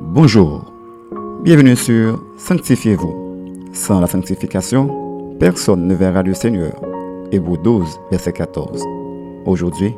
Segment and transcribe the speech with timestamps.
[0.00, 0.62] Bonjour,
[1.42, 3.66] bienvenue sur Sanctifiez-vous.
[3.72, 6.72] Sans la sanctification, personne ne verra le Seigneur.
[7.32, 8.84] Hébreu 12, verset 14.
[9.44, 9.92] Aujourd'hui,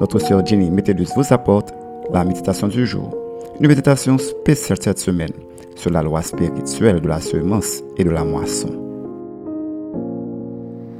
[0.00, 1.74] notre sœur Jenny Métellus vous apporte
[2.10, 3.14] la méditation du jour.
[3.60, 5.32] Une méditation spéciale cette semaine
[5.76, 8.70] sur la loi spirituelle de la semence et de la moisson.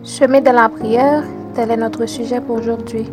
[0.04, 1.24] Chemin de la prière,
[1.54, 3.06] tel est notre sujet pour aujourd'hui.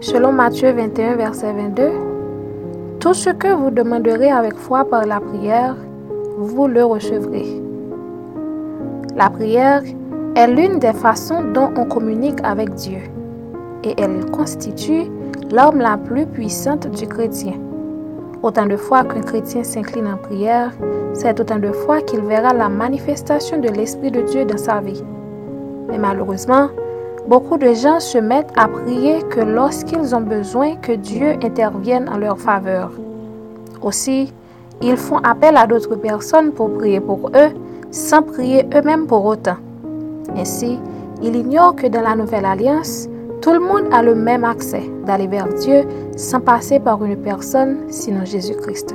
[0.00, 2.15] Selon Matthieu 21, verset 22,
[3.00, 5.76] Tout ce que vous demanderez avec foi par la prière,
[6.38, 7.60] vous le recevrez.
[9.14, 9.82] La prière
[10.34, 13.00] est l'une des façons dont on communique avec Dieu
[13.84, 15.04] et elle constitue
[15.50, 17.54] l'arme la plus puissante du chrétien.
[18.42, 20.72] Autant de fois qu'un chrétien s'incline en prière,
[21.12, 25.04] c'est autant de fois qu'il verra la manifestation de l'Esprit de Dieu dans sa vie.
[25.88, 26.68] Mais malheureusement,
[27.28, 32.18] beaucoup de gens se mettent à prier que lorsqu'ils ont besoin que Dieu intervienne en
[32.18, 32.92] leur faveur.
[33.82, 34.32] Aussi,
[34.82, 37.50] ils font appel à d'autres personnes pour prier pour eux
[37.90, 39.56] sans prier eux-mêmes pour autant.
[40.36, 40.78] Ainsi,
[41.22, 43.08] ils ignorent que dans la Nouvelle Alliance,
[43.40, 45.84] tout le monde a le même accès d'aller vers Dieu
[46.16, 48.94] sans passer par une personne, sinon Jésus-Christ.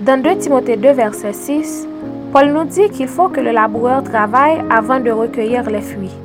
[0.00, 1.86] Dans 2 Timothée 2, verset 6,
[2.32, 6.16] Paul nous dit qu'il faut que le laboureur travaille avant de recueillir les fruits.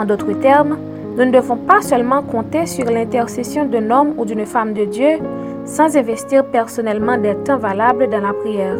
[0.00, 0.78] En d'autres termes,
[1.14, 5.18] nous ne devons pas seulement compter sur l'intercession d'un homme ou d'une femme de Dieu
[5.66, 8.78] sans investir personnellement des temps valables dans la prière.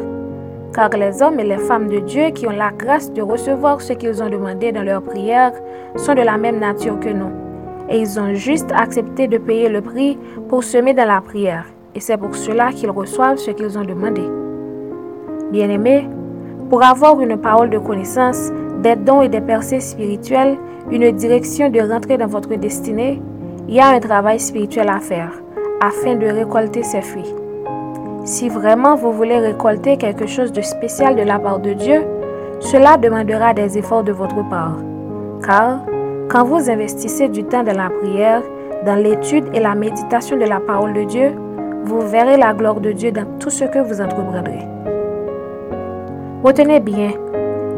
[0.74, 3.92] Car les hommes et les femmes de Dieu qui ont la grâce de recevoir ce
[3.92, 5.52] qu'ils ont demandé dans leur prière
[5.96, 7.32] sont de la même nature que nous.
[7.90, 10.16] Et ils ont juste accepté de payer le prix
[10.48, 11.66] pour semer dans la prière.
[11.94, 14.22] Et c'est pour cela qu'ils reçoivent ce qu'ils ont demandé.
[15.52, 16.08] Bien-aimés,
[16.70, 18.50] pour avoir une parole de connaissance,
[18.82, 20.56] des dons et des percées spirituelles,
[20.90, 23.20] une direction de rentrer dans votre destinée,
[23.68, 25.32] il y a un travail spirituel à faire
[25.80, 27.34] afin de récolter ses fruits.
[28.24, 32.02] Si vraiment vous voulez récolter quelque chose de spécial de la part de Dieu,
[32.60, 34.76] cela demandera des efforts de votre part.
[35.44, 35.80] Car
[36.28, 38.42] quand vous investissez du temps dans la prière,
[38.84, 41.32] dans l'étude et la méditation de la parole de Dieu,
[41.84, 44.66] vous verrez la gloire de Dieu dans tout ce que vous entreprendrez.
[46.44, 47.10] Retenez bien,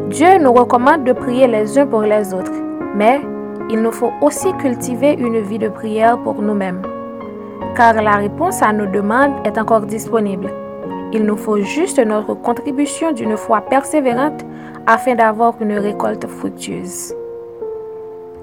[0.09, 2.53] Dieu nous recommande de prier les uns pour les autres,
[2.95, 3.21] mais
[3.69, 6.81] il nous faut aussi cultiver une vie de prière pour nous-mêmes.
[7.75, 10.51] Car la réponse à nos demandes est encore disponible.
[11.11, 14.43] Il nous faut juste notre contribution d'une foi persévérante
[14.85, 17.15] afin d'avoir une récolte fructueuse.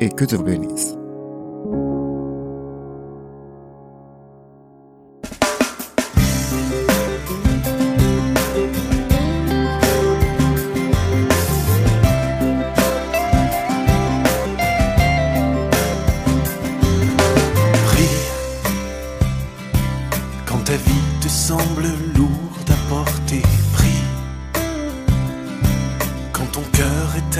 [0.00, 0.97] et que Dieu vous bénisse.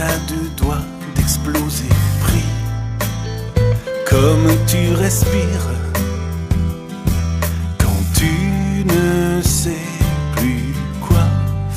[0.01, 0.85] À deux doigts
[1.15, 1.89] d'exploser.
[2.23, 2.51] Prie
[4.09, 5.69] comme tu respires
[7.79, 9.87] quand tu ne sais
[10.37, 11.27] plus quoi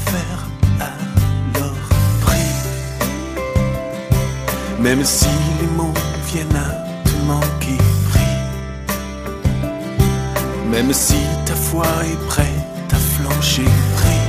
[0.05, 0.41] faire.
[0.79, 1.89] Alors
[2.21, 2.55] prie
[4.79, 5.27] même si
[5.59, 5.93] les mots
[6.27, 6.71] viennent à
[7.03, 7.77] te manquer.
[8.09, 8.37] Prie
[10.71, 14.25] même si ta foi est prête à flancher, prie.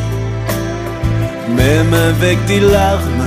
[1.54, 3.26] même avec des larmes,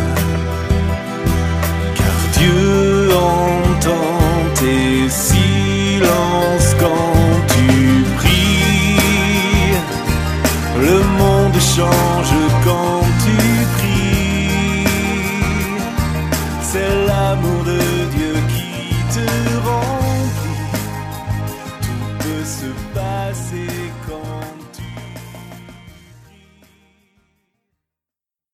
[3.85, 4.25] car Dieu entend